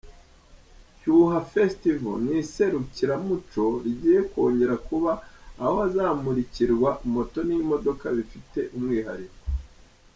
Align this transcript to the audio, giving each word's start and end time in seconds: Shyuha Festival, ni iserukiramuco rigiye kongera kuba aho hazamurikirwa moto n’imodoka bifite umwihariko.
Shyuha 0.99 1.39
Festival, 1.55 2.15
ni 2.25 2.33
iserukiramuco 2.43 3.63
rigiye 3.83 4.19
kongera 4.31 4.75
kuba 4.87 5.11
aho 5.63 5.73
hazamurikirwa 5.83 6.89
moto 7.13 7.39
n’imodoka 7.47 8.05
bifite 8.17 8.59
umwihariko. 8.75 9.39